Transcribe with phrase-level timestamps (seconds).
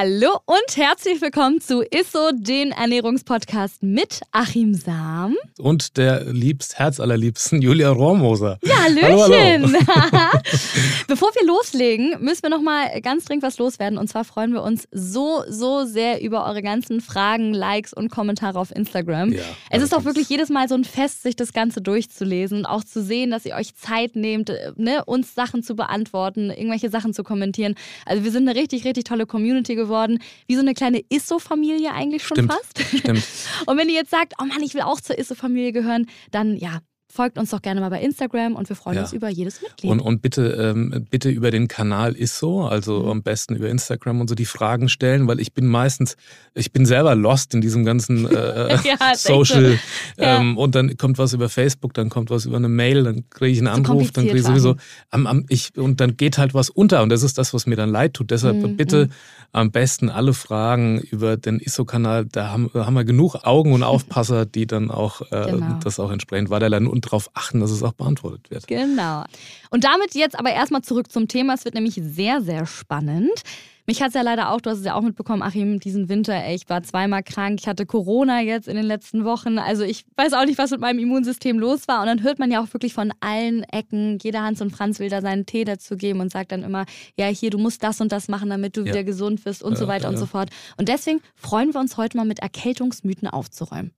[0.00, 5.34] Hallo und herzlich willkommen zu ISSO, den Ernährungspodcast mit Achim Sam.
[5.58, 8.60] Und der liebst, herzallerliebsten Julia Rohrmoser.
[8.62, 9.10] Ja, Hallöchen.
[9.10, 10.38] Hallo, hallo.
[11.08, 13.98] Bevor wir loslegen, müssen wir noch mal ganz dringend was loswerden.
[13.98, 18.56] Und zwar freuen wir uns so, so sehr über eure ganzen Fragen, Likes und Kommentare
[18.60, 19.32] auf Instagram.
[19.32, 22.66] Ja, es ist auch wirklich jedes Mal so ein Fest, sich das Ganze durchzulesen und
[22.66, 27.14] auch zu sehen, dass ihr euch Zeit nehmt, ne, uns Sachen zu beantworten, irgendwelche Sachen
[27.14, 27.74] zu kommentieren.
[28.06, 32.22] Also wir sind eine richtig, richtig tolle Community geworden, wie so eine kleine Isso-Familie eigentlich
[32.24, 32.52] schon Stimmt.
[32.52, 32.78] fast.
[32.98, 33.24] Stimmt.
[33.66, 36.80] Und wenn ihr jetzt sagt, oh Mann, ich will auch zur Isso-Familie gehören, dann ja,
[37.10, 39.02] folgt uns doch gerne mal bei Instagram und wir freuen ja.
[39.02, 39.90] uns über jedes Mitglied.
[39.90, 43.08] Und, und bitte, ähm, bitte über den Kanal ISSO, also mhm.
[43.08, 46.16] am besten über Instagram und so die Fragen stellen, weil ich bin meistens,
[46.54, 49.78] ich bin selber lost in diesem ganzen äh, ja, Social
[50.16, 50.22] so.
[50.22, 50.62] ähm, ja.
[50.62, 53.58] und dann kommt was über Facebook, dann kommt was über eine Mail, dann kriege ich
[53.58, 54.76] einen Anruf, dann kriege ich sowieso,
[55.10, 57.76] am, am, ich, und dann geht halt was unter und das ist das, was mir
[57.76, 58.30] dann leid tut.
[58.30, 58.76] Deshalb mhm.
[58.76, 59.12] bitte mhm.
[59.52, 64.44] am besten alle Fragen über den ISSO-Kanal, da haben, haben wir genug Augen und Aufpasser,
[64.44, 65.78] die dann auch äh, genau.
[65.82, 68.66] das auch entsprechend weiterleiten und darauf achten, dass es auch beantwortet wird.
[68.66, 69.24] Genau.
[69.70, 71.54] Und damit jetzt aber erstmal zurück zum Thema.
[71.54, 73.42] Es wird nämlich sehr, sehr spannend.
[73.88, 76.34] Mich hat es ja leider auch, du hast es ja auch mitbekommen, Achim, diesen Winter,
[76.34, 79.58] ey, ich war zweimal krank, ich hatte Corona jetzt in den letzten Wochen.
[79.58, 82.02] Also ich weiß auch nicht, was mit meinem Immunsystem los war.
[82.02, 85.08] Und dann hört man ja auch wirklich von allen Ecken, jeder Hans und Franz will
[85.08, 86.84] da seinen Tee dazu geben und sagt dann immer,
[87.16, 88.88] ja, hier, du musst das und das machen, damit du ja.
[88.88, 90.50] wieder gesund wirst und ja, so weiter ja, und so fort.
[90.76, 93.92] Und deswegen freuen wir uns heute mal mit Erkältungsmythen aufzuräumen.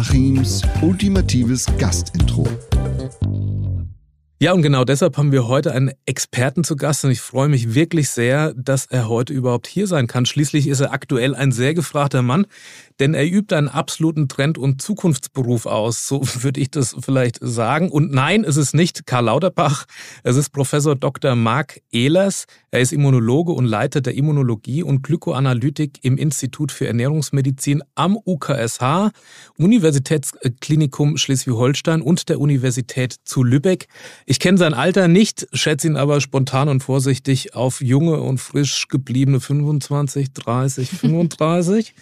[0.00, 2.46] Achims ultimatives Gastintro.
[4.42, 7.74] Ja, und genau deshalb haben wir heute einen Experten zu Gast und ich freue mich
[7.74, 10.24] wirklich sehr, dass er heute überhaupt hier sein kann.
[10.24, 12.46] Schließlich ist er aktuell ein sehr gefragter Mann,
[13.00, 16.08] denn er übt einen absoluten Trend- und Zukunftsberuf aus.
[16.08, 17.90] So würde ich das vielleicht sagen.
[17.90, 19.84] Und nein, es ist nicht Karl Lauterbach,
[20.22, 21.36] es ist Professor Dr.
[21.36, 22.46] Marc Ehlers.
[22.70, 29.10] Er ist Immunologe und Leiter der Immunologie und Glykoanalytik im Institut für Ernährungsmedizin am UKSH,
[29.58, 33.86] Universitätsklinikum Schleswig-Holstein und der Universität zu Lübeck.
[34.30, 38.86] Ich kenne sein Alter nicht, schätze ihn aber spontan und vorsichtig auf junge und frisch
[38.86, 41.96] gebliebene 25, 30, 35.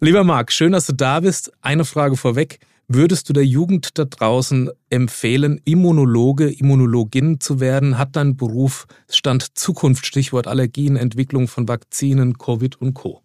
[0.00, 1.52] Lieber Marc, schön, dass du da bist.
[1.60, 2.60] Eine Frage vorweg.
[2.88, 7.98] Würdest du der Jugend da draußen empfehlen, Immunologe, Immunologin zu werden?
[7.98, 13.20] Hat dein Beruf Stand Zukunft, Stichwort Allergien, Entwicklung von Vakzinen, Covid und Co.?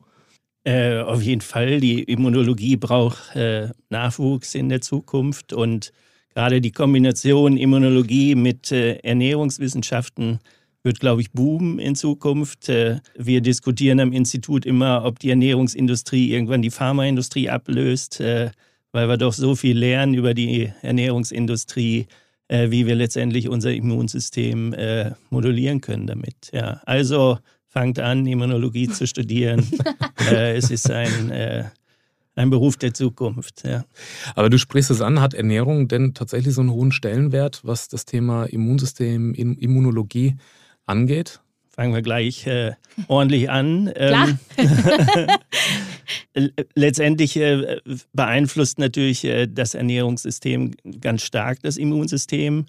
[0.65, 1.79] Äh, auf jeden Fall.
[1.79, 5.93] Die Immunologie braucht äh, Nachwuchs in der Zukunft und
[6.35, 10.39] gerade die Kombination Immunologie mit äh, Ernährungswissenschaften
[10.83, 12.69] wird, glaube ich, boomen in Zukunft.
[12.69, 18.51] Äh, wir diskutieren am Institut immer, ob die Ernährungsindustrie irgendwann die Pharmaindustrie ablöst, äh,
[18.91, 22.05] weil wir doch so viel lernen über die Ernährungsindustrie,
[22.49, 24.75] äh, wie wir letztendlich unser Immunsystem
[25.29, 26.51] modulieren können damit.
[26.53, 29.67] Ja, also fangt an, Immunologie zu studieren.
[30.31, 31.69] Es ist ein
[32.35, 33.63] ein Beruf der Zukunft.
[33.65, 33.85] Ja.
[34.35, 38.05] Aber du sprichst es an, hat Ernährung denn tatsächlich so einen hohen Stellenwert, was das
[38.05, 40.35] Thema Immunsystem, Immunologie
[40.85, 41.41] angeht?
[41.69, 42.73] Fangen wir gleich äh,
[43.09, 43.91] ordentlich an.
[43.95, 44.39] Ähm,
[46.75, 47.81] letztendlich äh,
[48.13, 52.65] beeinflusst natürlich äh, das Ernährungssystem ganz stark das Immunsystem.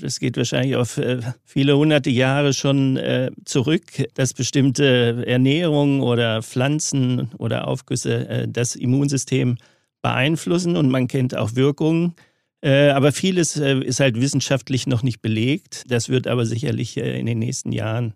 [0.00, 3.82] Das geht wahrscheinlich auf äh, viele hunderte Jahre schon äh, zurück,
[4.14, 9.58] dass bestimmte Ernährung oder Pflanzen oder Aufgüsse äh, das Immunsystem
[10.02, 12.14] beeinflussen und man kennt auch Wirkungen.
[12.62, 15.84] Aber vieles ist halt wissenschaftlich noch nicht belegt.
[15.88, 18.12] Das wird aber sicherlich in den nächsten Jahren,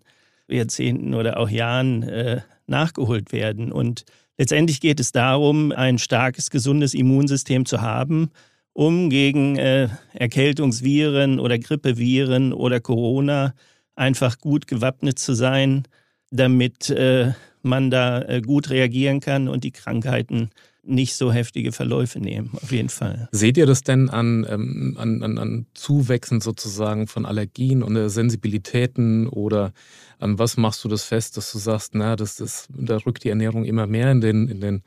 [0.47, 3.71] Jahrzehnten oder auch Jahren nachgeholt werden.
[3.71, 4.05] Und
[4.37, 8.29] letztendlich geht es darum, ein starkes, gesundes Immunsystem zu haben,
[8.75, 13.53] um gegen äh, Erkältungsviren oder Grippeviren oder Corona
[13.95, 15.83] einfach gut gewappnet zu sein,
[16.29, 17.31] damit äh,
[17.61, 20.49] man da äh, gut reagieren kann und die Krankheiten
[20.83, 23.29] nicht so heftige Verläufe nehmen, auf jeden Fall.
[23.31, 29.29] Seht ihr das denn an, ähm, an, an, Zuwächsen sozusagen von Allergien und äh, Sensibilitäten
[29.29, 29.71] oder
[30.19, 33.29] an was machst du das fest, dass du sagst, na, das, das, da rückt die
[33.29, 34.83] Ernährung immer mehr in den, in den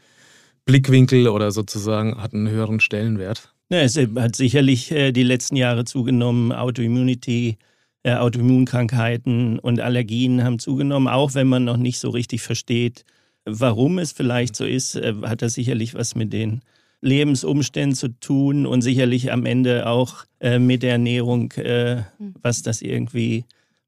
[0.66, 3.54] Blickwinkel oder sozusagen hat einen höheren Stellenwert?
[3.70, 6.52] Ja, es hat sicherlich äh, die letzten Jahre zugenommen.
[6.52, 7.58] Autoimmunity,
[8.02, 13.04] äh, Autoimmunkrankheiten und Allergien haben zugenommen, auch wenn man noch nicht so richtig versteht,
[13.44, 16.62] warum es vielleicht so ist, äh, hat das sicherlich was mit den
[17.02, 22.34] Lebensumständen zu tun und sicherlich am Ende auch äh, mit der Ernährung, äh, hm.
[22.40, 23.44] was das irgendwie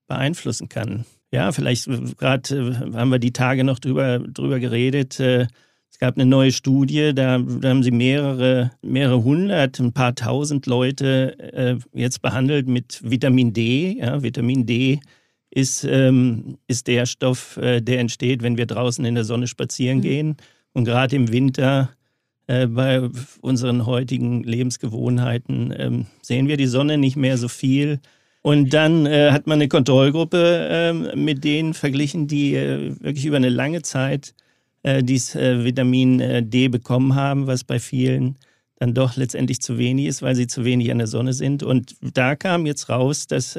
[0.07, 1.07] beeinflussen kann.
[1.33, 1.89] ja, vielleicht
[2.19, 5.19] gerade haben wir die Tage noch drüber, drüber geredet.
[5.91, 10.67] Es gab eine neue Studie, da, da haben sie mehrere, mehrere hundert, ein paar tausend
[10.67, 13.99] Leute äh, jetzt behandelt mit Vitamin D.
[13.99, 15.01] Ja, Vitamin D
[15.51, 19.99] ist, ähm, ist der Stoff, äh, der entsteht, wenn wir draußen in der Sonne spazieren
[19.99, 20.03] mhm.
[20.03, 20.37] gehen.
[20.73, 21.91] Und gerade im Winter
[22.47, 23.09] äh, bei
[23.41, 28.01] unseren heutigen Lebensgewohnheiten ähm, sehen wir die Sonne nicht mehr so viel.
[28.43, 33.37] Und dann äh, hat man eine Kontrollgruppe äh, mit denen verglichen, die äh, wirklich über
[33.37, 34.35] eine lange Zeit
[34.83, 38.37] äh, dieses äh, Vitamin äh, D bekommen haben, was bei vielen
[38.77, 41.63] dann doch letztendlich zu wenig ist, weil sie zu wenig an der Sonne sind.
[41.63, 43.59] Und da kam jetzt raus, dass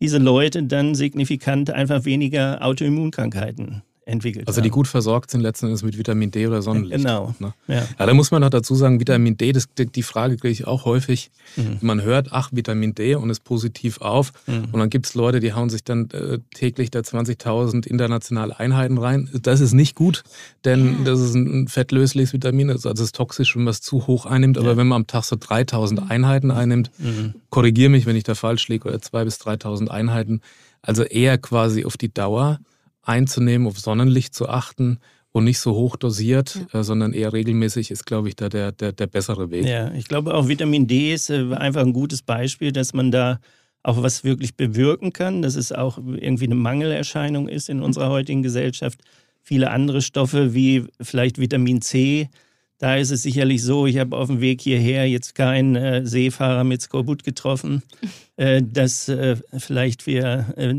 [0.00, 5.82] diese Leute dann signifikant einfach weniger Autoimmunkrankheiten entwickelt Also die gut versorgt sind letzten Endes
[5.82, 7.04] mit Vitamin D oder Sonnenlicht.
[7.04, 7.34] Genau.
[7.40, 7.52] Ne?
[7.66, 7.86] Ja.
[7.98, 8.06] ja.
[8.06, 11.30] da muss man noch dazu sagen, Vitamin D, das, die Frage kriege ich auch häufig.
[11.56, 11.78] Mhm.
[11.80, 14.32] Man hört, ach, Vitamin D und ist positiv auf.
[14.46, 14.68] Mhm.
[14.70, 18.96] Und dann gibt es Leute, die hauen sich dann äh, täglich da 20.000 internationale Einheiten
[18.96, 19.28] rein.
[19.42, 20.22] Das ist nicht gut,
[20.64, 22.70] denn das ist ein fettlösliches Vitamin.
[22.70, 24.56] Also es ist toxisch, wenn man es zu hoch einnimmt.
[24.56, 24.76] Aber ja.
[24.76, 27.34] wenn man am Tag so 3.000 Einheiten einnimmt, mhm.
[27.50, 30.42] korrigiere mich, wenn ich da falsch liege, oder 2.000 bis 3.000 Einheiten,
[30.80, 32.60] also eher quasi auf die Dauer
[33.06, 34.98] einzunehmen, auf Sonnenlicht zu achten
[35.32, 36.80] und nicht so hoch dosiert, ja.
[36.80, 39.66] äh, sondern eher regelmäßig ist, glaube ich, da der, der, der bessere Weg.
[39.66, 43.38] Ja, ich glaube auch Vitamin D ist äh, einfach ein gutes Beispiel, dass man da
[43.82, 48.42] auch was wirklich bewirken kann, dass es auch irgendwie eine Mangelerscheinung ist in unserer heutigen
[48.42, 49.00] Gesellschaft.
[49.42, 52.28] Viele andere Stoffe wie vielleicht Vitamin C,
[52.78, 56.62] da ist es sicherlich so, ich habe auf dem Weg hierher jetzt keinen äh, Seefahrer
[56.62, 57.82] mit Skorbut getroffen,
[58.36, 60.74] äh, dass äh, vielleicht wir äh,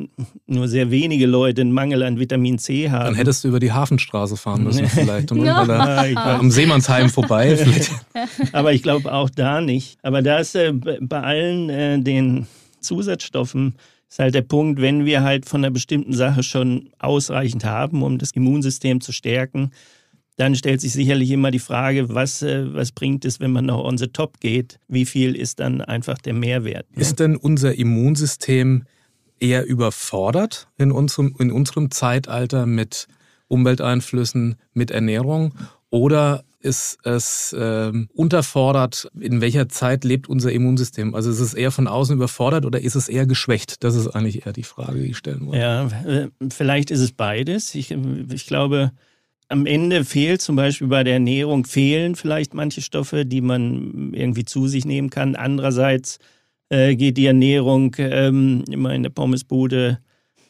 [0.45, 3.05] nur sehr wenige Leute einen Mangel an Vitamin C haben.
[3.05, 5.45] Dann hättest du über die Hafenstraße fahren müssen vielleicht und no.
[5.65, 7.57] da, am Seemannsheim vorbei.
[8.51, 9.97] Aber ich glaube auch da nicht.
[10.03, 12.45] Aber da ist äh, bei allen äh, den
[12.79, 13.73] Zusatzstoffen
[14.09, 18.19] ist halt der Punkt, wenn wir halt von einer bestimmten Sache schon ausreichend haben, um
[18.19, 19.71] das Immunsystem zu stärken,
[20.37, 23.83] dann stellt sich sicherlich immer die Frage, was, äh, was bringt es, wenn man noch
[23.83, 24.79] on the top geht?
[24.87, 26.85] Wie viel ist dann einfach der Mehrwert?
[26.95, 27.01] Ne?
[27.01, 28.83] Ist denn unser Immunsystem
[29.39, 33.07] eher überfordert in unserem, in unserem Zeitalter mit
[33.47, 35.55] Umwelteinflüssen, mit Ernährung?
[35.89, 39.09] Oder ist es äh, unterfordert?
[39.19, 41.15] In welcher Zeit lebt unser Immunsystem?
[41.15, 43.83] Also ist es eher von außen überfordert oder ist es eher geschwächt?
[43.83, 45.59] Das ist eigentlich eher die Frage, die ich stellen wollte.
[45.59, 45.89] Ja,
[46.49, 47.73] vielleicht ist es beides.
[47.73, 48.91] Ich, ich glaube,
[49.49, 54.45] am Ende fehlt zum Beispiel bei der Ernährung, fehlen vielleicht manche Stoffe, die man irgendwie
[54.45, 55.35] zu sich nehmen kann.
[55.35, 56.19] Andererseits
[56.69, 59.99] äh, geht die Ernährung ähm, immer in der Pommesbude,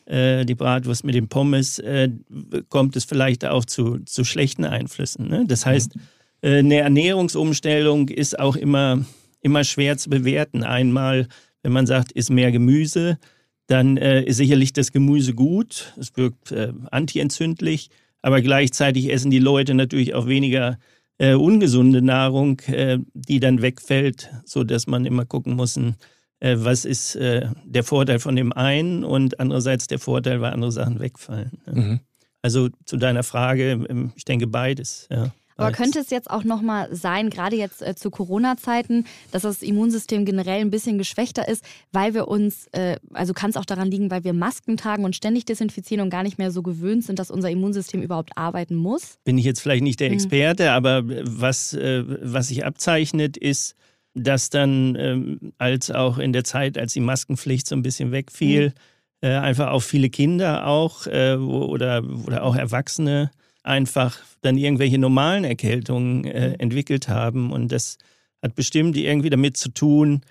[0.05, 2.09] äh, die Bratwurst mit dem Pommes, äh,
[2.69, 5.27] kommt es vielleicht auch zu, zu schlechten Einflüssen.
[5.27, 5.45] Ne?
[5.47, 5.93] Das heißt,
[6.41, 9.05] äh, eine Ernährungsumstellung ist auch immer,
[9.41, 10.63] immer schwer zu bewerten.
[10.63, 11.27] Einmal,
[11.61, 13.19] wenn man sagt, ist mehr Gemüse,
[13.67, 17.89] dann äh, ist sicherlich das Gemüse gut, es wirkt äh, antientzündlich
[18.27, 20.77] aber gleichzeitig essen die Leute natürlich auch weniger
[21.17, 25.93] äh, ungesunde Nahrung, äh, die dann wegfällt, sodass man immer gucken muss, äh,
[26.57, 30.99] was ist äh, der Vorteil von dem einen und andererseits der Vorteil, weil andere Sachen
[30.99, 31.51] wegfallen.
[31.67, 31.73] Ja.
[31.73, 31.99] Mhm.
[32.41, 35.07] Also zu deiner Frage, ähm, ich denke beides.
[35.09, 35.31] Ja.
[35.57, 40.25] Aber könnte es jetzt auch nochmal sein, gerade jetzt äh, zu Corona-Zeiten, dass das Immunsystem
[40.25, 44.11] generell ein bisschen geschwächter ist, weil wir uns, äh, also kann es auch daran liegen,
[44.11, 47.31] weil wir Masken tragen und ständig desinfizieren und gar nicht mehr so gewöhnt sind, dass
[47.31, 49.17] unser Immunsystem überhaupt arbeiten muss?
[49.23, 50.13] Bin ich jetzt vielleicht nicht der hm.
[50.13, 50.69] Experte, mhm.
[50.69, 53.75] aber was, äh, was sich abzeichnet, ist,
[54.13, 58.69] dass dann, ähm, als auch in der Zeit, als die Maskenpflicht so ein bisschen wegfiel,
[58.69, 59.27] mhm.
[59.27, 63.31] äh, einfach auch viele Kinder auch äh, oder, oder auch Erwachsene
[63.67, 66.55] einfach dann irgendwelche normalen Erkältungen äh, mhm.
[66.59, 67.51] entwickelt haben.
[67.51, 67.97] Und das
[68.41, 70.21] hat bestimmt irgendwie damit zu tun,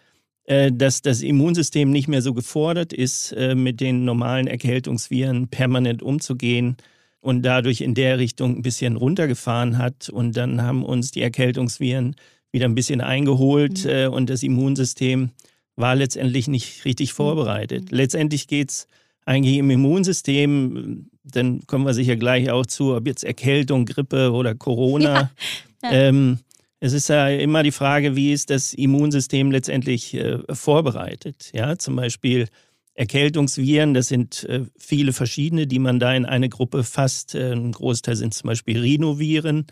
[0.45, 6.03] äh, dass das Immunsystem nicht mehr so gefordert ist, äh, mit den normalen Erkältungsviren permanent
[6.03, 6.77] umzugehen
[7.21, 10.09] und dadurch in der Richtung ein bisschen runtergefahren hat.
[10.09, 12.17] Und dann haben uns die Erkältungsviren
[12.53, 13.91] wieder ein bisschen eingeholt mhm.
[13.91, 15.31] Äh, und das Immunsystem
[15.75, 17.17] war letztendlich nicht richtig mhm.
[17.17, 17.91] vorbereitet.
[17.91, 17.97] Mhm.
[17.99, 18.89] Letztendlich geht es
[19.27, 24.55] eigentlich im Immunsystem, dann kommen wir sicher gleich auch zu, ob jetzt Erkältung, Grippe oder
[24.55, 25.31] Corona.
[25.83, 25.93] Ja.
[25.93, 26.09] Ja.
[26.09, 26.39] Ähm,
[26.81, 31.51] es ist ja immer die Frage, wie ist das Immunsystem letztendlich äh, vorbereitet?
[31.53, 32.49] Ja, zum Beispiel
[32.95, 37.35] Erkältungsviren, das sind äh, viele verschiedene, die man da in eine Gruppe fasst.
[37.35, 39.67] Äh, ein Großteil sind zum Beispiel Rhinoviren.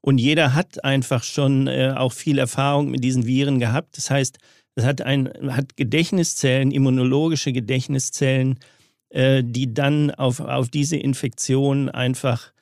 [0.00, 3.96] Und jeder hat einfach schon äh, auch viel Erfahrung mit diesen Viren gehabt.
[3.96, 4.38] Das heißt,
[4.76, 8.60] es hat, ein, hat Gedächtniszellen, immunologische Gedächtniszellen,
[9.10, 12.52] äh, die dann auf, auf diese Infektion einfach,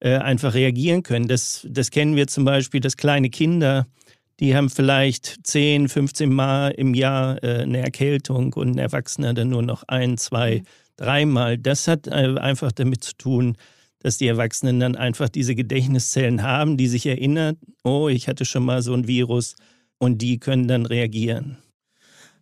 [0.00, 1.28] äh, einfach reagieren können.
[1.28, 3.86] Das, das kennen wir zum Beispiel, dass kleine Kinder,
[4.40, 9.48] die haben vielleicht 10, 15 Mal im Jahr äh, eine Erkältung und ein Erwachsener dann
[9.48, 10.62] nur noch ein, zwei,
[10.96, 11.58] dreimal.
[11.58, 13.56] Das hat äh, einfach damit zu tun,
[14.00, 18.64] dass die Erwachsenen dann einfach diese Gedächtniszellen haben, die sich erinnern, oh, ich hatte schon
[18.64, 19.56] mal so ein Virus
[19.98, 21.58] und die können dann reagieren.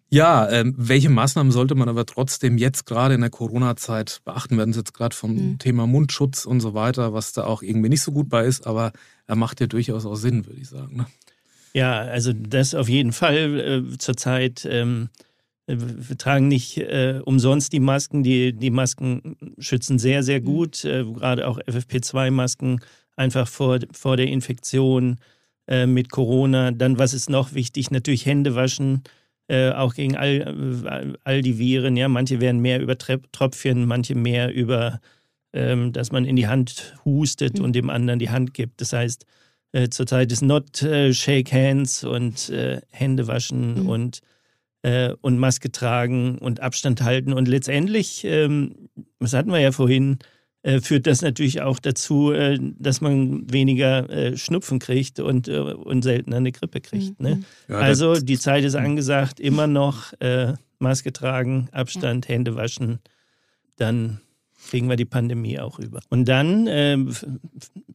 [0.08, 4.54] Ja, ähm, welche Maßnahmen sollte man aber trotzdem jetzt gerade in der Corona-Zeit beachten?
[4.54, 5.58] Wir werden es jetzt gerade vom mhm.
[5.58, 8.92] Thema Mundschutz und so weiter, was da auch irgendwie nicht so gut bei ist, aber
[9.26, 10.96] er macht ja durchaus auch Sinn, würde ich sagen.
[10.96, 11.06] Ne?
[11.74, 14.66] Ja, also das auf jeden Fall äh, zurzeit.
[14.70, 15.08] Ähm,
[15.66, 18.22] wir tragen nicht äh, umsonst die Masken.
[18.22, 20.44] Die, die Masken schützen sehr, sehr mhm.
[20.44, 20.84] gut.
[20.84, 22.80] Äh, gerade auch FFP2-Masken
[23.16, 25.16] einfach vor, vor der Infektion
[25.66, 26.70] äh, mit Corona.
[26.70, 27.90] Dann, was ist noch wichtig?
[27.90, 29.02] Natürlich Hände waschen,
[29.48, 31.96] äh, auch gegen all, all die Viren.
[31.96, 35.00] Ja, manche werden mehr über Tröpfchen, manche mehr über,
[35.52, 37.64] ähm, dass man in die Hand hustet mhm.
[37.64, 38.80] und dem anderen die Hand gibt.
[38.80, 39.26] Das heißt,
[39.72, 42.52] äh, zurzeit ist not äh, shake hands und
[42.90, 43.88] Hände waschen mhm.
[43.88, 44.20] und
[44.86, 47.32] äh, und Maske tragen und Abstand halten.
[47.32, 48.88] Und letztendlich, ähm,
[49.18, 50.24] das hatten wir ja vorhin, äh,
[50.80, 56.02] führt das natürlich auch dazu, äh, dass man weniger äh, Schnupfen kriegt und, äh, und
[56.02, 57.20] seltener eine Grippe kriegt.
[57.20, 57.36] Ne?
[57.36, 57.44] Mhm.
[57.68, 62.34] Ja, also die Zeit ist angesagt, immer noch äh, Maske tragen, Abstand, ja.
[62.34, 62.98] Hände waschen,
[63.76, 64.20] dann
[64.68, 66.00] kriegen wir die Pandemie auch über.
[66.10, 67.12] Und dann ähm,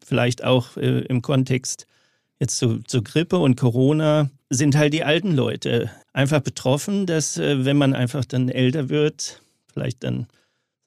[0.04, 1.86] vielleicht auch im Kontext
[2.42, 7.64] jetzt zu, zu Grippe und Corona sind halt die alten Leute einfach betroffen, dass äh,
[7.64, 10.28] wenn man einfach dann älter wird, vielleicht dann,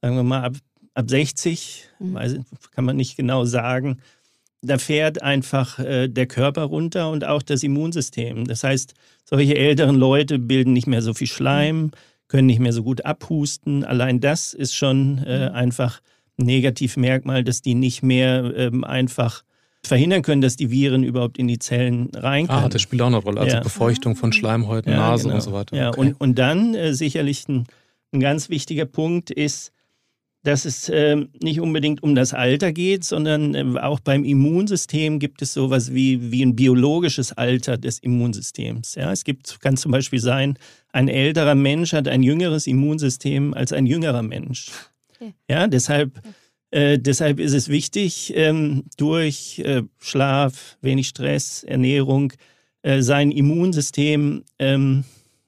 [0.02, 0.54] sagen wir mal, ab,
[0.94, 2.14] ab 60, mhm.
[2.14, 2.36] weiß,
[2.72, 3.98] kann man nicht genau sagen,
[4.62, 8.46] da fährt einfach äh, der Körper runter und auch das Immunsystem.
[8.46, 11.90] Das heißt, solche älteren Leute bilden nicht mehr so viel Schleim,
[12.28, 13.84] können nicht mehr so gut abhusten.
[13.84, 15.54] Allein das ist schon äh, mhm.
[15.54, 16.00] einfach
[16.38, 19.44] ein Negativmerkmal, dass die nicht mehr ähm, einfach
[19.86, 22.64] verhindern können, dass die Viren überhaupt in die Zellen rein können.
[22.64, 23.40] Ah, das spielt auch eine Rolle.
[23.40, 23.62] Also ja.
[23.62, 25.36] Befeuchtung von Schleimhäuten, ja, Nasen genau.
[25.36, 25.76] und so weiter.
[25.76, 26.00] Ja, okay.
[26.00, 27.66] und, und dann äh, sicherlich ein,
[28.12, 29.72] ein, ganz wichtiger Punkt ist,
[30.44, 35.42] dass es äh, nicht unbedingt um das Alter geht, sondern äh, auch beim Immunsystem gibt
[35.42, 38.94] es sowas wie, wie ein biologisches Alter des Immunsystems.
[38.94, 40.58] Ja, es gibt, kann zum Beispiel sein,
[40.92, 44.70] ein älterer Mensch hat ein jüngeres Immunsystem als ein jüngerer Mensch.
[45.16, 45.34] Okay.
[45.48, 46.22] Ja, deshalb
[46.70, 52.32] äh, deshalb ist es wichtig, ähm, durch äh, Schlaf, wenig Stress, Ernährung
[52.82, 55.04] äh, sein Immunsystem ähm,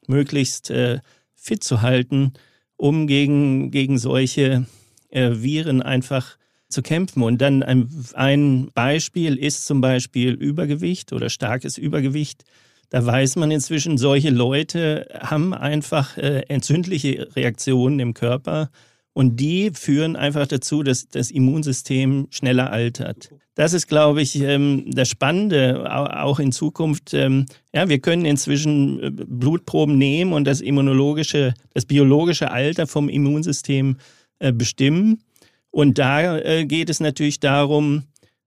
[0.06, 1.00] möglichst äh,
[1.34, 2.32] fit zu halten,
[2.76, 4.66] um gegen, gegen solche
[5.16, 6.36] Viren einfach
[6.68, 7.22] zu kämpfen.
[7.22, 12.44] Und dann ein, ein Beispiel ist zum Beispiel Übergewicht oder starkes Übergewicht.
[12.90, 18.70] Da weiß man inzwischen, solche Leute haben einfach äh, entzündliche Reaktionen im Körper
[19.12, 23.30] und die führen einfach dazu, dass das Immunsystem schneller altert.
[23.54, 27.14] Das ist, glaube ich, ähm, das Spannende, auch in Zukunft.
[27.14, 33.08] Ähm, ja, wir können inzwischen äh, Blutproben nehmen und das immunologische, das biologische Alter vom
[33.08, 34.15] Immunsystem äh,
[34.54, 35.22] bestimmen.
[35.70, 38.04] Und da äh, geht es natürlich darum,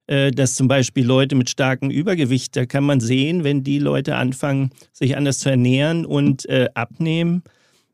[0.08, 4.72] dass zum Beispiel Leute mit starkem Übergewicht, da kann man sehen, wenn die Leute anfangen,
[4.92, 7.44] sich anders zu ernähren und abnehmen,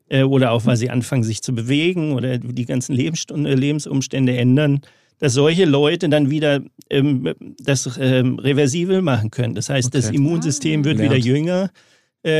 [0.08, 4.80] äh, oder auch weil sie anfangen, sich zu bewegen oder die ganzen äh, Lebensumstände ändern,
[5.18, 9.54] dass solche Leute dann wieder ähm, das ähm, reversibel machen können.
[9.54, 9.98] Das heißt, okay.
[9.98, 11.12] das Immunsystem wird Lernt.
[11.12, 11.68] wieder jünger äh,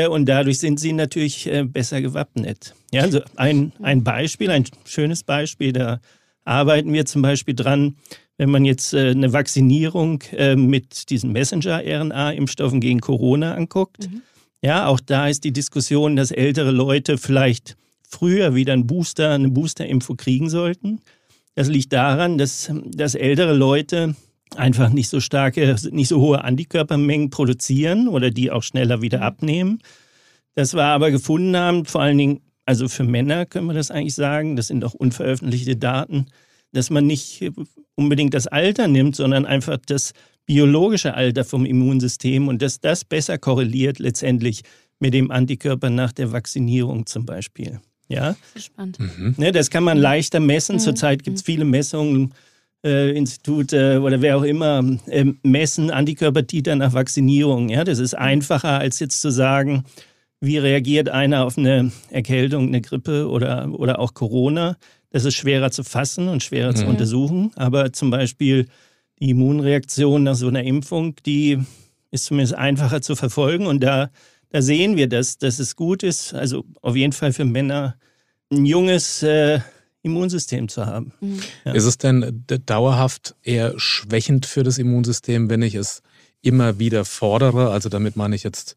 [0.07, 2.75] und dadurch sind sie natürlich äh, besser gewappnet.
[2.93, 6.01] Ja, also ein, ein Beispiel, ein schönes Beispiel, da
[6.45, 7.97] arbeiten wir zum Beispiel dran,
[8.37, 14.11] wenn man jetzt äh, eine Vaccinierung äh, mit diesen Messenger-RNA-Impfstoffen gegen Corona anguckt.
[14.11, 14.23] Mhm
[14.67, 17.77] ja, auch da ist die Diskussion, dass ältere Leute vielleicht
[18.09, 21.01] früher wieder einen Booster, eine Boosterimpfung kriegen sollten.
[21.55, 24.17] Das liegt daran, dass, dass ältere Leute
[24.55, 29.81] einfach nicht so starke, nicht so hohe Antikörpermengen produzieren oder die auch schneller wieder abnehmen.
[30.55, 34.15] Das wir aber gefunden haben, vor allen Dingen, also für Männer können wir das eigentlich
[34.15, 36.27] sagen, das sind auch unveröffentlichte Daten,
[36.73, 37.51] dass man nicht
[37.95, 40.13] unbedingt das Alter nimmt, sondern einfach das
[40.47, 44.63] biologische Alter vom Immunsystem und dass das besser korreliert letztendlich
[44.99, 47.81] mit dem Antikörper nach der Vaccinierung zum Beispiel.
[48.09, 48.31] Ja?
[48.31, 48.99] Das ist spannend.
[48.99, 49.35] Mhm.
[49.37, 50.77] Ne, das kann man leichter messen.
[50.77, 50.81] Mhm.
[50.81, 51.47] Zurzeit gibt es mhm.
[51.47, 52.33] viele Messungen,
[52.85, 57.69] äh, Institute oder wer auch immer, äh, messen Antikörpertiter nach Vaccinierung.
[57.69, 57.85] Ja?
[57.85, 59.85] Das ist einfacher, als jetzt zu sagen,
[60.41, 64.77] wie reagiert einer auf eine Erkältung, eine Grippe oder, oder auch Corona.
[65.11, 66.77] Das ist schwerer zu fassen und schwerer mhm.
[66.77, 67.53] zu untersuchen.
[67.57, 68.67] Aber zum Beispiel
[69.19, 71.59] die Immunreaktion nach so einer Impfung, die
[72.11, 73.67] ist zumindest einfacher zu verfolgen.
[73.67, 74.11] Und da,
[74.51, 77.97] da sehen wir, dass, dass es gut ist, also auf jeden Fall für Männer,
[78.51, 79.61] ein junges äh,
[80.07, 81.13] Immunsystem zu haben.
[81.21, 81.41] Mhm.
[81.65, 81.73] Ja.
[81.73, 86.03] Ist es denn dauerhaft eher schwächend für das Immunsystem, wenn ich es
[86.41, 87.71] immer wieder fordere?
[87.71, 88.77] Also damit meine ich jetzt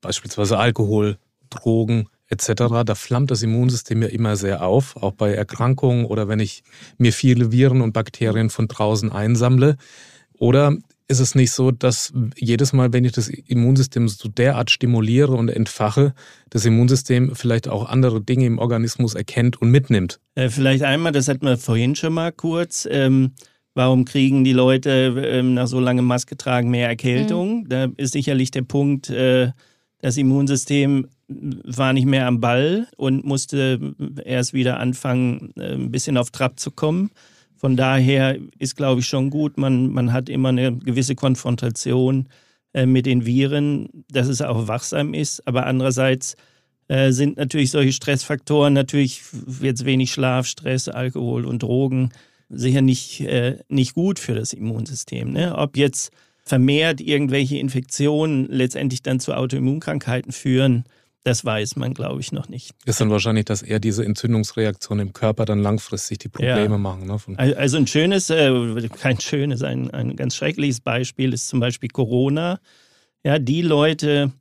[0.00, 1.18] beispielsweise Alkohol,
[1.50, 6.38] Drogen, etc., da flammt das Immunsystem ja immer sehr auf, auch bei Erkrankungen oder wenn
[6.38, 6.62] ich
[6.96, 9.76] mir viele Viren und Bakterien von draußen einsammle.
[10.38, 10.76] Oder
[11.10, 15.48] ist es nicht so, dass jedes Mal, wenn ich das Immunsystem so derart stimuliere und
[15.48, 16.14] entfache,
[16.50, 20.20] das Immunsystem vielleicht auch andere Dinge im Organismus erkennt und mitnimmt?
[20.36, 22.86] Äh, vielleicht einmal, das hatten wir vorhin schon mal kurz.
[22.88, 23.32] Ähm,
[23.74, 27.62] warum kriegen die Leute ähm, nach so langem Maske tragen mehr Erkältung?
[27.62, 27.68] Mhm.
[27.68, 29.50] Da ist sicherlich der Punkt, äh,
[30.00, 36.16] das Immunsystem war nicht mehr am Ball und musste erst wieder anfangen, äh, ein bisschen
[36.16, 37.10] auf Trab zu kommen.
[37.60, 42.26] Von daher ist, glaube ich, schon gut, man, man hat immer eine gewisse Konfrontation
[42.72, 45.46] äh, mit den Viren, dass es auch wachsam ist.
[45.46, 46.36] Aber andererseits
[46.88, 49.20] äh, sind natürlich solche Stressfaktoren, natürlich
[49.60, 52.12] jetzt wenig Schlaf, Stress, Alkohol und Drogen,
[52.48, 55.30] sicher nicht, äh, nicht gut für das Immunsystem.
[55.30, 55.54] Ne?
[55.54, 56.12] Ob jetzt
[56.42, 60.84] vermehrt irgendwelche Infektionen letztendlich dann zu Autoimmunkrankheiten führen,
[61.22, 62.72] das weiß man, glaube ich, noch nicht.
[62.86, 66.78] Ist dann wahrscheinlich, dass eher diese Entzündungsreaktionen im Körper dann langfristig die Probleme ja.
[66.78, 67.06] machen.
[67.06, 67.56] Ne?
[67.56, 72.58] also ein schönes, äh, kein schönes, ein, ein ganz schreckliches Beispiel ist zum Beispiel Corona.
[73.22, 74.32] Ja, die Leute,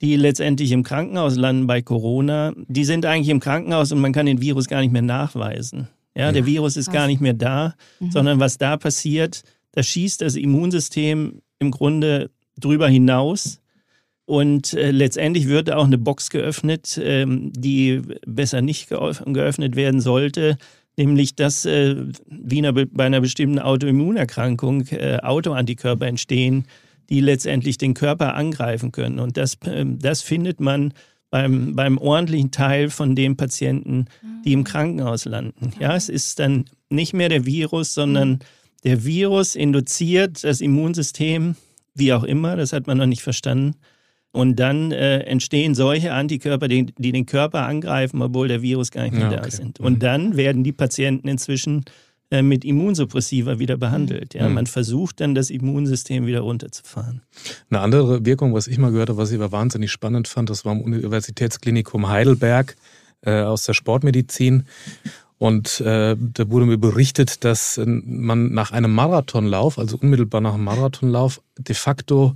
[0.00, 4.26] die letztendlich im Krankenhaus landen bei Corona, die sind eigentlich im Krankenhaus und man kann
[4.26, 5.88] den Virus gar nicht mehr nachweisen.
[6.14, 6.32] Ja, ja.
[6.32, 8.10] der Virus ist gar nicht mehr da, mhm.
[8.10, 13.61] sondern was da passiert, da schießt das Immunsystem im Grunde drüber hinaus
[14.24, 20.58] und äh, letztendlich wird auch eine Box geöffnet, ähm, die besser nicht geöffnet werden sollte,
[20.96, 26.66] nämlich dass äh, wie einer, bei einer bestimmten Autoimmunerkrankung äh, Autoantikörper entstehen,
[27.08, 29.18] die letztendlich den Körper angreifen können.
[29.18, 30.94] Und das, ähm, das findet man
[31.30, 34.04] beim, beim ordentlichen Teil von den Patienten,
[34.44, 35.72] die im Krankenhaus landen.
[35.80, 38.40] Ja, es ist dann nicht mehr der Virus, sondern
[38.84, 41.56] der Virus induziert das Immunsystem,
[41.94, 43.76] wie auch immer, das hat man noch nicht verstanden,
[44.32, 49.02] und dann äh, entstehen solche Antikörper, die, die, den Körper angreifen, obwohl der Virus gar
[49.02, 49.40] nicht mehr ja, okay.
[49.42, 49.78] da sind.
[49.78, 49.98] Und mhm.
[50.00, 51.84] dann werden die Patienten inzwischen
[52.30, 54.32] äh, mit Immunsuppressiva wieder behandelt.
[54.32, 54.48] Ja?
[54.48, 54.54] Mhm.
[54.54, 57.20] Man versucht dann, das Immunsystem wieder runterzufahren.
[57.68, 60.64] Eine andere Wirkung, was ich mal gehört habe, was ich aber wahnsinnig spannend fand, das
[60.64, 62.74] war am Universitätsklinikum Heidelberg
[63.20, 64.64] äh, aus der Sportmedizin.
[65.36, 70.54] Und äh, da wurde mir berichtet, dass äh, man nach einem Marathonlauf, also unmittelbar nach
[70.54, 72.34] einem Marathonlauf, de facto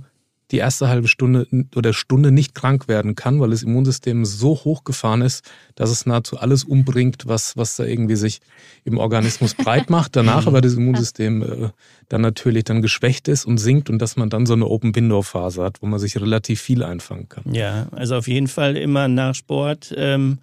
[0.51, 5.21] die erste halbe Stunde oder Stunde nicht krank werden kann, weil das Immunsystem so hochgefahren
[5.21, 5.43] ist,
[5.75, 8.39] dass es nahezu alles umbringt, was, was da irgendwie sich
[8.85, 10.15] im Organismus breit macht.
[10.15, 11.69] Danach aber das Immunsystem äh,
[12.07, 15.81] dann natürlich dann geschwächt ist und sinkt und dass man dann so eine Open-Window-Phase hat,
[15.81, 17.53] wo man sich relativ viel einfangen kann.
[17.53, 19.93] Ja, also auf jeden Fall immer nach Sport.
[19.97, 20.39] Ähm,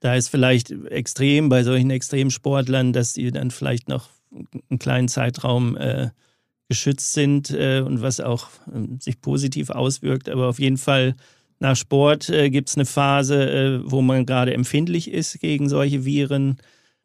[0.00, 4.10] da ist vielleicht extrem bei solchen Extremsportlern, dass sie dann vielleicht noch
[4.68, 6.10] einen kleinen Zeitraum äh,
[6.72, 10.30] geschützt sind äh, und was auch äh, sich positiv auswirkt.
[10.30, 11.14] Aber auf jeden Fall
[11.60, 16.04] nach Sport äh, gibt es eine Phase, äh, wo man gerade empfindlich ist gegen solche
[16.06, 16.56] Viren.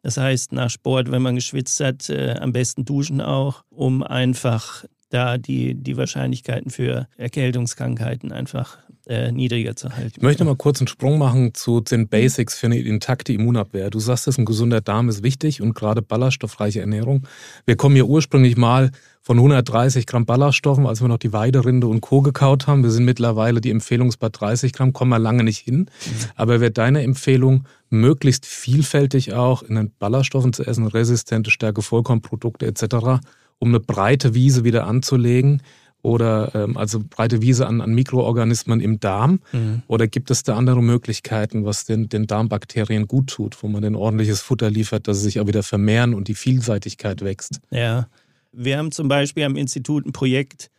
[0.02, 4.84] Das heißt, nach Sport, wenn man geschwitzt hat, äh, am besten duschen auch, um einfach
[5.10, 10.14] da die, die Wahrscheinlichkeiten für Erkältungskrankheiten einfach äh, niedriger zu halten.
[10.16, 13.90] Ich möchte mal kurz einen Sprung machen zu den Basics für eine intakte Immunabwehr.
[13.90, 17.26] Du sagst, ein gesunder Darm ist wichtig und gerade ballaststoffreiche Ernährung.
[17.64, 18.90] Wir kommen ja ursprünglich mal
[19.28, 22.22] von 130 Gramm Ballaststoffen, als wir noch die Weiderinde und Co.
[22.22, 22.82] gekaut haben.
[22.82, 25.80] Wir sind mittlerweile die Empfehlung bei 30 Gramm, kommen wir lange nicht hin.
[25.80, 25.88] Mhm.
[26.34, 32.64] Aber wäre deine Empfehlung, möglichst vielfältig auch in den Ballaststoffen zu essen, resistente Stärke, Vollkornprodukte
[32.64, 33.20] etc.,
[33.58, 35.60] um eine breite Wiese wieder anzulegen,
[36.00, 39.40] oder ähm, also breite Wiese an, an Mikroorganismen im Darm?
[39.52, 39.82] Mhm.
[39.88, 43.94] Oder gibt es da andere Möglichkeiten, was den, den Darmbakterien gut tut, wo man den
[43.94, 47.60] ordentliches Futter liefert, dass sie sich auch wieder vermehren und die Vielseitigkeit wächst?
[47.70, 48.06] Ja,
[48.52, 50.70] wir haben zum Beispiel am Institut ein Projekt,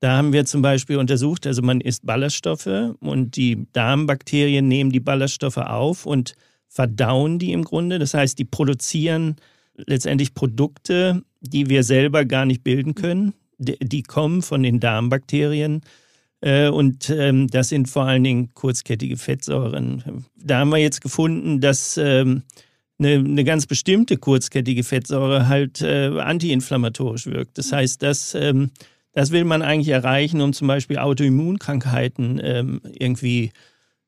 [0.00, 5.00] da haben wir zum Beispiel untersucht, also man isst Ballaststoffe und die Darmbakterien nehmen die
[5.00, 6.34] Ballaststoffe auf und
[6.68, 7.98] verdauen die im Grunde.
[7.98, 9.36] Das heißt, die produzieren
[9.76, 15.82] letztendlich Produkte, die wir selber gar nicht bilden können die kommen von den Darmbakterien.
[16.40, 20.24] Äh, und ähm, das sind vor allen Dingen kurzkettige Fettsäuren.
[20.36, 22.42] Da haben wir jetzt gefunden, dass ähm,
[23.04, 27.58] eine, eine ganz bestimmte kurzkettige Fettsäure halt äh, antiinflammatorisch wirkt.
[27.58, 28.70] Das heißt, das, ähm,
[29.12, 33.52] das will man eigentlich erreichen, um zum Beispiel Autoimmunkrankheiten irgendwie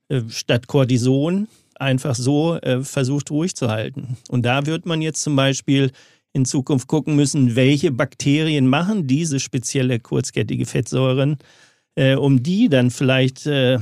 [0.08, 4.16] äh, statt Cortison einfach so versucht ruhig zu halten.
[4.28, 5.90] Und da wird man jetzt zum Beispiel
[6.34, 11.38] in Zukunft gucken müssen, welche Bakterien machen diese spezielle kurzkettige Fettsäuren,
[11.94, 13.78] äh, um die dann vielleicht, äh,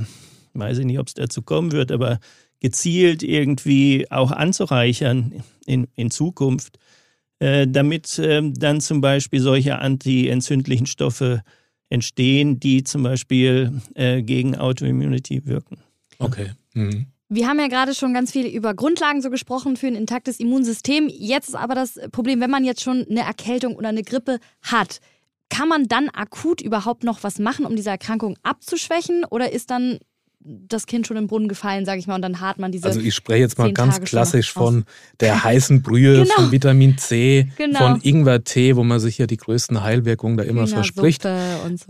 [0.52, 2.20] weiß ich nicht, ob es dazu kommen wird, aber
[2.62, 6.78] gezielt irgendwie auch anzureichern in, in Zukunft,
[7.40, 11.42] äh, damit äh, dann zum Beispiel solche antientzündlichen Stoffe
[11.90, 15.78] entstehen, die zum Beispiel äh, gegen Autoimmunity wirken.
[16.18, 16.52] Okay.
[16.72, 17.06] Mhm.
[17.28, 21.08] Wir haben ja gerade schon ganz viel über Grundlagen so gesprochen für ein intaktes Immunsystem.
[21.08, 25.00] Jetzt ist aber das Problem, wenn man jetzt schon eine Erkältung oder eine Grippe hat,
[25.48, 29.24] kann man dann akut überhaupt noch was machen, um diese Erkrankung abzuschwächen?
[29.24, 29.98] Oder ist dann
[30.44, 32.86] das Kind schon im Brunnen gefallen, sage ich mal, und dann hat man diese.
[32.86, 34.84] Also ich spreche jetzt mal ganz Tage klassisch von
[35.20, 36.34] der heißen Brühe, genau.
[36.34, 37.78] von Vitamin C, genau.
[37.78, 41.22] von Ingwertee, wo man sich ja die größten Heilwirkungen da immer verspricht.
[41.22, 41.28] So,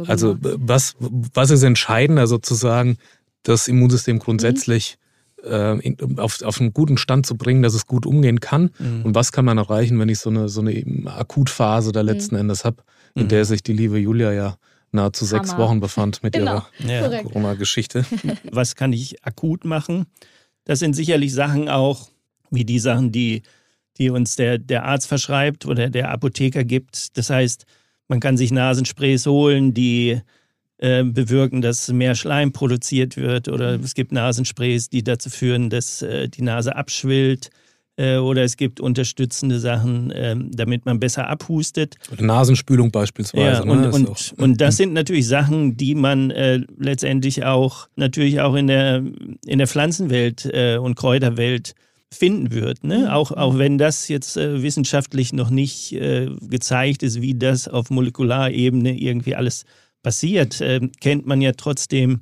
[0.07, 0.57] also genau.
[0.59, 2.99] was, was ist entscheidender sozusagen,
[3.43, 4.99] das Immunsystem grundsätzlich
[5.45, 5.83] mhm.
[5.83, 8.71] äh, auf, auf einen guten Stand zu bringen, dass es gut umgehen kann.
[8.79, 9.03] Mhm.
[9.05, 12.43] Und was kann man erreichen, wenn ich so eine, so eine Akutphase da letzten mhm.
[12.43, 12.83] Endes habe,
[13.15, 13.45] in der mhm.
[13.45, 14.57] sich die liebe Julia ja
[14.93, 15.45] nahezu Hammer.
[15.45, 16.63] sechs Wochen befand mit genau.
[16.79, 17.23] ihrer ja.
[17.23, 18.05] Corona-Geschichte.
[18.51, 20.07] Was kann ich akut machen?
[20.65, 22.11] Das sind sicherlich Sachen auch,
[22.51, 23.43] wie die Sachen, die,
[23.99, 27.17] die uns der, der Arzt verschreibt oder der Apotheker gibt.
[27.17, 27.67] Das heißt,
[28.09, 30.21] man kann sich Nasensprays holen, die
[30.79, 33.49] äh, bewirken, dass mehr Schleim produziert wird.
[33.49, 37.51] Oder es gibt Nasensprays, die dazu führen, dass äh, die Nase abschwillt.
[37.97, 41.97] Äh, oder es gibt unterstützende Sachen, ähm, damit man besser abhustet.
[42.11, 43.65] Oder Nasenspülung beispielsweise.
[43.67, 43.91] Ja, und, ne?
[43.91, 48.67] und, auch, und, das sind natürlich Sachen, die man äh, letztendlich auch natürlich auch in
[48.67, 49.03] der,
[49.47, 51.75] in der Pflanzenwelt äh, und Kräuterwelt
[52.11, 52.85] finden wird.
[52.85, 52.99] Ne?
[52.99, 53.07] Mhm.
[53.09, 57.91] Auch, auch wenn das jetzt äh, wissenschaftlich noch nicht äh, gezeigt ist, wie das auf
[57.91, 59.65] Molekularebene irgendwie alles
[60.03, 62.21] passiert, äh, kennt man ja trotzdem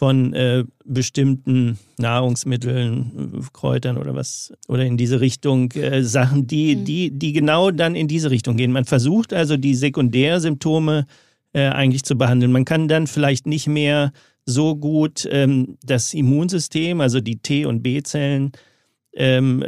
[0.00, 6.84] von äh, bestimmten Nahrungsmitteln, Kräutern oder was, oder in diese Richtung äh, Sachen, die, mhm.
[6.86, 8.72] die, die genau dann in diese Richtung gehen.
[8.72, 11.06] Man versucht also die Sekundärsymptome
[11.52, 12.50] äh, eigentlich zu behandeln.
[12.50, 14.12] Man kann dann vielleicht nicht mehr
[14.46, 18.52] so gut ähm, das Immunsystem, also die T- und B-Zellen,
[19.12, 19.62] ähm,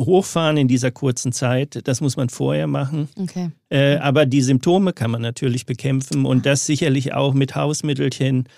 [0.00, 1.78] hochfahren in dieser kurzen Zeit.
[1.84, 3.08] Das muss man vorher machen.
[3.14, 3.50] Okay.
[3.68, 8.48] Äh, aber die Symptome kann man natürlich bekämpfen und das sicherlich auch mit Hausmittelchen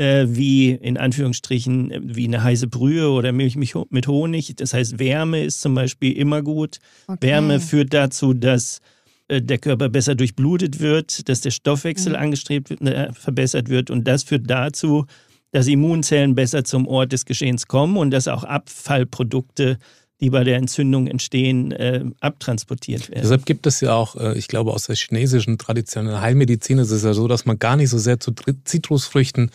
[0.00, 4.54] äh, wie in Anführungsstrichen äh, wie eine heiße Brühe oder Milch mit Honig.
[4.56, 6.78] Das heißt, Wärme ist zum Beispiel immer gut.
[7.06, 7.18] Okay.
[7.20, 8.80] Wärme führt dazu, dass
[9.28, 12.18] äh, der Körper besser durchblutet wird, dass der Stoffwechsel mhm.
[12.18, 15.04] angestrebt wird, äh, verbessert wird und das führt dazu,
[15.52, 19.78] dass Immunzellen besser zum Ort des Geschehens kommen und dass auch Abfallprodukte
[20.22, 23.22] die bei der Entzündung entstehen, äh, abtransportiert werden.
[23.22, 27.04] Deshalb gibt es ja auch, äh, ich glaube, aus der chinesischen traditionellen Heilmedizin ist es
[27.04, 28.34] ja so, dass man gar nicht so sehr zu
[28.64, 29.50] Zitrusfrüchten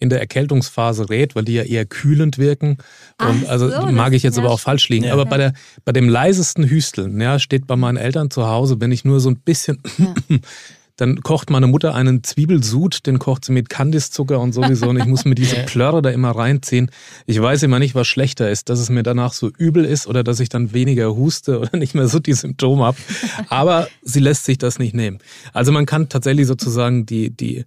[0.00, 2.78] in der Erkältungsphase rät, weil die ja eher kühlend wirken.
[3.20, 5.04] Und also so, mag ich jetzt aber auch falsch liegen.
[5.04, 5.12] Ja.
[5.12, 5.52] Aber bei, der,
[5.84, 9.30] bei dem leisesten Hüsteln, ja, steht bei meinen Eltern zu Hause, wenn ich nur so
[9.30, 10.14] ein bisschen, ja.
[10.96, 14.88] dann kocht meine Mutter einen Zwiebelsud, den kocht sie mit Kandiszucker und sowieso.
[14.88, 16.90] Und ich muss mir diese Plörre da immer reinziehen.
[17.26, 20.22] Ich weiß immer nicht, was schlechter ist, dass es mir danach so übel ist oder
[20.22, 22.98] dass ich dann weniger huste oder nicht mehr so die Symptome habe.
[23.48, 25.18] Aber sie lässt sich das nicht nehmen.
[25.52, 27.64] Also man kann tatsächlich sozusagen die, die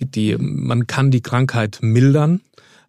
[0.00, 2.40] die, man kann die Krankheit mildern,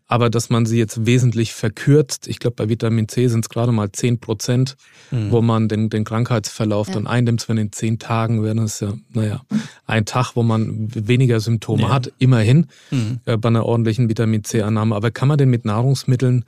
[0.07, 3.71] aber dass man sie jetzt wesentlich verkürzt, ich glaube bei Vitamin C sind es gerade
[3.71, 4.75] mal 10 Prozent,
[5.09, 5.31] mhm.
[5.31, 6.95] wo man den, den Krankheitsverlauf ja.
[6.95, 9.41] dann eindämmt, wenn in zehn Tagen wäre es ja, naja,
[9.87, 11.89] ein Tag, wo man weniger Symptome ja.
[11.89, 13.19] hat, immerhin mhm.
[13.25, 14.95] äh, bei einer ordentlichen Vitamin C-Annahme.
[14.95, 16.43] Aber kann man denn mit Nahrungsmitteln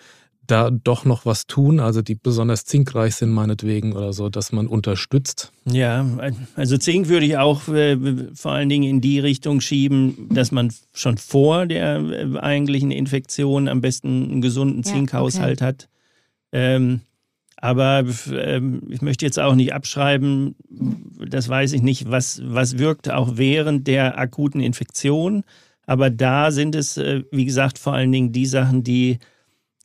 [0.48, 4.68] da doch noch was tun, also die besonders zinkreich sind meinetwegen oder so, dass man
[4.68, 5.52] unterstützt?
[5.66, 6.06] Ja,
[6.56, 7.98] also Zink würde ich auch äh,
[8.34, 13.68] vor allen Dingen in die Richtung schieben, dass man schon vor der äh, eigentlichen Infektion
[13.68, 15.78] am besten einen gesunden Zinkhaushalt ja, okay.
[15.78, 15.90] hat.
[16.52, 17.02] Ähm,
[17.56, 18.04] aber
[18.34, 23.38] ähm, ich möchte jetzt auch nicht abschreiben, das weiß ich nicht, was, was wirkt auch
[23.38, 25.46] während der akuten Infektion.
[25.86, 29.20] Aber da sind es, äh, wie gesagt, vor allen Dingen die Sachen, die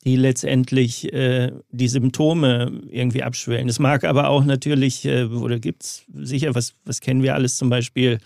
[0.09, 3.68] die letztendlich äh, die Symptome irgendwie abschwellen.
[3.68, 7.57] Es mag aber auch natürlich, äh, oder gibt es sicher, was, was kennen wir alles
[7.57, 8.18] zum Beispiel,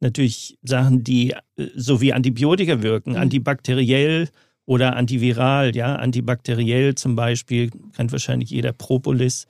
[0.00, 3.16] natürlich Sachen, die äh, so wie Antibiotika wirken, mhm.
[3.16, 4.28] antibakteriell
[4.66, 5.74] oder antiviral.
[5.74, 9.46] Ja, antibakteriell zum Beispiel kennt wahrscheinlich jeder Propolis,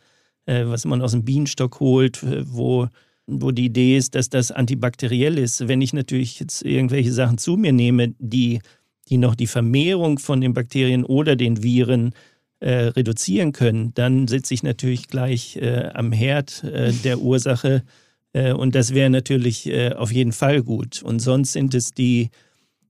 [0.46, 2.86] äh, was man aus dem Bienenstock holt, äh, wo
[3.26, 5.66] wo die Idee ist, dass das antibakteriell ist.
[5.66, 8.60] Wenn ich natürlich jetzt irgendwelche Sachen zu mir nehme, die
[9.12, 12.14] die noch die Vermehrung von den Bakterien oder den Viren
[12.60, 17.82] äh, reduzieren können, dann sitze ich natürlich gleich äh, am Herd äh, der Ursache
[18.32, 21.02] äh, und das wäre natürlich äh, auf jeden Fall gut.
[21.02, 22.30] Und sonst sind es die,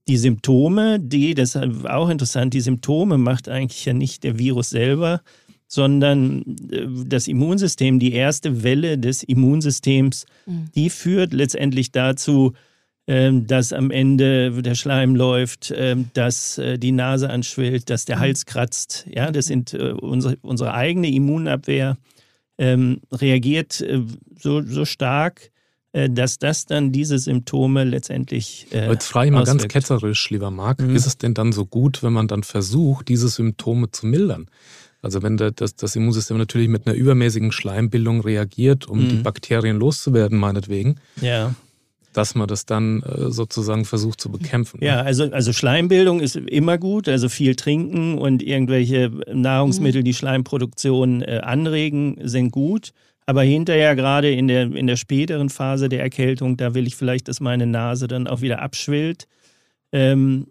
[0.07, 4.69] die Symptome, die, das ist auch interessant, die Symptome macht eigentlich ja nicht der Virus
[4.69, 5.21] selber,
[5.67, 10.69] sondern äh, das Immunsystem, die erste Welle des Immunsystems, mhm.
[10.73, 12.57] die führt letztendlich dazu, ähm,
[13.05, 18.19] dass am Ende der Schleim läuft, ähm, dass äh, die Nase anschwillt, dass der.
[18.19, 19.05] Hals kratzt.
[19.13, 21.97] Ja, das sind äh, unsere, unsere eigene Immunabwehr
[22.57, 24.01] ähm, reagiert äh,
[24.39, 25.49] so, so stark,
[26.09, 28.65] dass das dann diese Symptome letztendlich.
[28.71, 29.61] Äh, Jetzt frage ich mal auswirkt.
[29.61, 30.95] ganz ketzerisch, lieber Marc, mhm.
[30.95, 34.47] ist es denn dann so gut, wenn man dann versucht, diese Symptome zu mildern?
[35.03, 39.09] Also wenn das, das Immunsystem natürlich mit einer übermäßigen Schleimbildung reagiert, um mhm.
[39.09, 40.95] die Bakterien loszuwerden, meinetwegen.
[41.21, 41.53] Ja
[42.13, 44.79] dass man das dann äh, sozusagen versucht zu bekämpfen.
[44.81, 50.05] Ja, also, also Schleimbildung ist immer gut, also viel trinken und irgendwelche Nahrungsmittel, mhm.
[50.05, 52.91] die Schleimproduktion äh, anregen, sind gut.
[53.25, 57.27] Aber hinterher, gerade in der, in der späteren Phase der Erkältung, da will ich vielleicht,
[57.27, 59.27] dass meine Nase dann auch wieder abschwillt.
[59.91, 60.47] Ähm,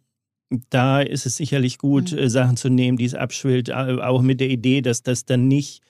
[0.70, 2.18] da ist es sicherlich gut, mhm.
[2.18, 5.82] äh, Sachen zu nehmen, die es abschwillt, auch mit der Idee, dass das dann nicht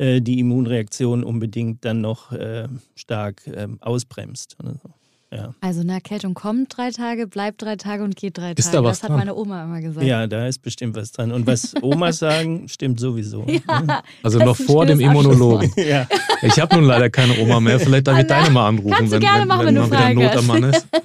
[0.00, 4.56] die Immunreaktion unbedingt dann noch äh, stark ähm, ausbremst.
[4.60, 4.93] So.
[5.34, 5.54] Ja.
[5.60, 8.76] Also eine Erkältung kommt drei Tage, bleibt drei Tage und geht drei ist Tage.
[8.76, 10.06] Da was das hat meine Oma immer gesagt.
[10.06, 11.32] Ja, da ist bestimmt was dran.
[11.32, 13.44] Und was Omas sagen, stimmt sowieso.
[13.46, 15.72] Ja, also noch vor dem Immunologen.
[15.76, 16.06] ja.
[16.42, 17.80] Ich habe nun leider keine Oma mehr.
[17.80, 20.46] Vielleicht darf ich deine mal anrufen, wenn, wenn, machen, wenn, wenn mal wieder Not am
[20.46, 20.86] Mann ist.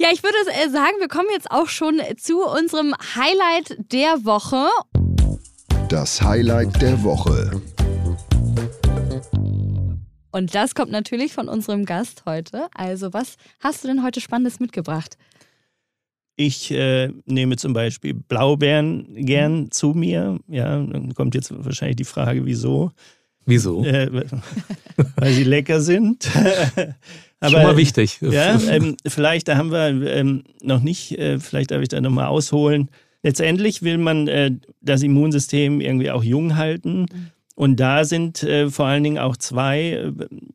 [0.00, 0.08] Ja.
[0.12, 4.68] ich würde äh, sagen, wir kommen jetzt auch schon zu unserem Highlight der Woche.
[5.88, 7.60] Das Highlight der Woche.
[10.30, 12.68] Und das kommt natürlich von unserem Gast heute.
[12.74, 15.16] Also, was hast du denn heute Spannendes mitgebracht?
[16.36, 19.70] Ich äh, nehme zum Beispiel Blaubeeren gern mhm.
[19.70, 20.38] zu mir.
[20.46, 22.92] Ja, dann kommt jetzt wahrscheinlich die Frage, wieso.
[23.44, 23.82] Wieso?
[23.82, 24.08] Äh,
[25.16, 26.30] weil sie lecker sind.
[27.40, 28.20] Aber, Schon mal wichtig.
[28.20, 32.26] Ja, ähm, vielleicht, da haben wir ähm, noch nicht, äh, vielleicht darf ich da nochmal
[32.26, 32.90] ausholen.
[33.22, 37.00] Letztendlich will man äh, das Immunsystem irgendwie auch jung halten.
[37.00, 37.30] Mhm.
[37.58, 40.12] Und da sind äh, vor allen Dingen auch zwei, äh,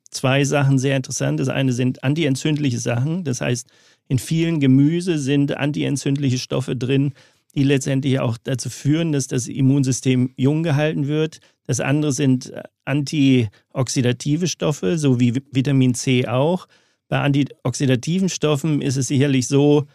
[0.09, 1.37] zwei Sachen sehr interessant.
[1.37, 3.25] Das eine sind antientzündliche Sachen.
[3.25, 3.67] Das heißt,
[4.07, 7.11] in vielen Gemüse sind antientzündliche Stoffe drin,
[7.55, 11.41] die letztendlich auch dazu führen, dass das Immunsystem jung gehalten wird.
[11.67, 16.69] Das andere sind äh, antioxidative Stoffe, so wie Vitamin C auch.
[17.09, 19.87] Bei antioxidativen Stoffen ist es sicherlich so,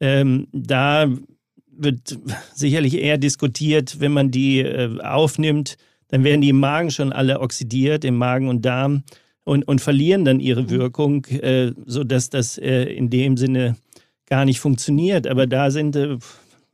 [0.00, 1.08] ähm, da
[1.70, 2.18] wird
[2.56, 5.76] sicherlich eher diskutiert, wenn man die äh, aufnimmt,
[6.10, 9.04] dann werden die im Magen schon alle oxidiert, im Magen und Darm,
[9.44, 10.70] und, und verlieren dann ihre mhm.
[10.70, 13.76] Wirkung, äh, sodass das äh, in dem Sinne
[14.26, 15.26] gar nicht funktioniert.
[15.26, 16.18] Aber da sind, äh,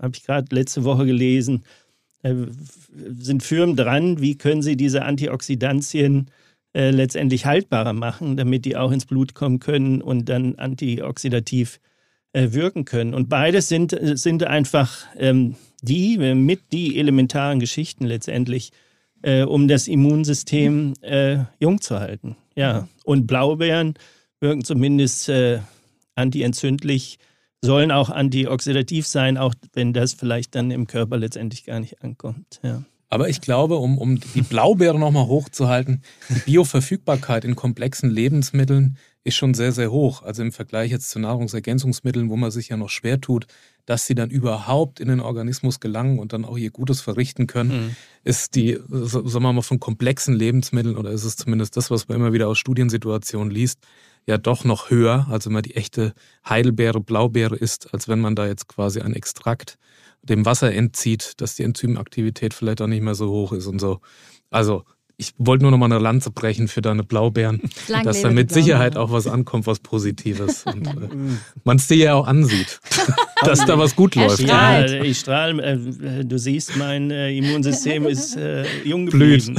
[0.00, 1.64] habe ich gerade letzte Woche gelesen,
[2.22, 2.34] äh,
[3.18, 6.30] sind Firmen dran, wie können sie diese Antioxidantien
[6.74, 11.80] äh, letztendlich haltbarer machen, damit die auch ins Blut kommen können und dann antioxidativ
[12.32, 13.14] äh, wirken können.
[13.14, 18.72] Und beides sind, sind einfach ähm, die, mit die elementaren Geschichten letztendlich,
[19.26, 22.36] äh, um das Immunsystem äh, jung zu halten.
[22.54, 23.94] Ja, und Blaubeeren
[24.40, 25.58] wirken zumindest äh,
[26.14, 27.18] antientzündlich,
[27.60, 32.60] sollen auch antioxidativ sein, auch wenn das vielleicht dann im Körper letztendlich gar nicht ankommt.
[32.62, 32.84] Ja.
[33.08, 39.36] Aber ich glaube, um, um die Blaubeere nochmal hochzuhalten, die Bioverfügbarkeit in komplexen Lebensmitteln ist
[39.36, 40.22] schon sehr, sehr hoch.
[40.22, 43.46] Also im Vergleich jetzt zu Nahrungsergänzungsmitteln, wo man sich ja noch schwer tut,
[43.84, 47.70] dass sie dann überhaupt in den Organismus gelangen und dann auch ihr Gutes verrichten können,
[47.70, 47.96] mhm.
[48.24, 52.16] ist die, sagen wir mal, von komplexen Lebensmitteln oder ist es zumindest das, was man
[52.16, 53.80] immer wieder aus Studiensituationen liest,
[54.26, 56.12] ja doch noch höher, also wenn man die echte
[56.48, 59.78] Heidelbeere, Blaubeere isst, als wenn man da jetzt quasi ein Extrakt
[60.28, 64.00] dem Wasser entzieht, dass die Enzymaktivität vielleicht auch nicht mehr so hoch ist und so.
[64.50, 64.84] Also
[65.18, 68.52] ich wollte nur noch mal eine Lanze brechen für deine Blaubeeren, Lang dass da mit
[68.52, 70.64] Sicherheit auch was ankommt, was Positives.
[70.66, 71.08] Und äh,
[71.64, 72.80] man es dir ja auch ansieht,
[73.42, 74.40] dass da was gut läuft.
[74.40, 75.62] Ja, ich strahle.
[75.62, 79.56] Äh, du siehst, mein äh, Immunsystem ist äh, jung geblieben.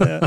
[0.00, 0.20] ja.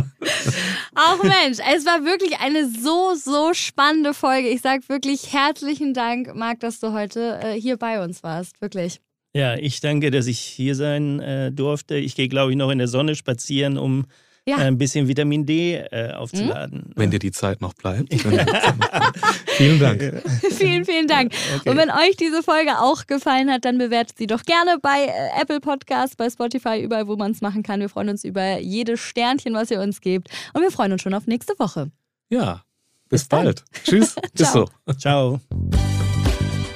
[0.96, 4.50] Auch Mensch, es war wirklich eine so, so spannende Folge.
[4.50, 8.62] Ich sage wirklich herzlichen Dank, Marc, dass du heute äh, hier bei uns warst.
[8.62, 9.00] Wirklich.
[9.38, 11.96] Ja, ich danke, dass ich hier sein äh, durfte.
[11.96, 14.06] Ich gehe, glaube ich, noch in der Sonne spazieren, um
[14.48, 14.58] ja.
[14.58, 16.86] Äh, ein bisschen Vitamin D äh, aufzuladen.
[16.86, 16.92] Hm?
[16.96, 18.12] Wenn dir die Zeit noch bleibt.
[19.46, 20.02] vielen Dank.
[20.52, 21.34] vielen, vielen Dank.
[21.58, 21.70] Okay.
[21.70, 25.42] Und wenn euch diese Folge auch gefallen hat, dann bewertet sie doch gerne bei äh,
[25.42, 27.80] Apple Podcasts, bei Spotify, überall, wo man es machen kann.
[27.80, 30.30] Wir freuen uns über jedes Sternchen, was ihr uns gebt.
[30.54, 31.92] Und wir freuen uns schon auf nächste Woche.
[32.30, 32.64] Ja,
[33.10, 33.66] bis, bis bald.
[33.84, 34.16] Tschüss.
[34.34, 34.68] bis so.
[34.98, 35.42] Ciao.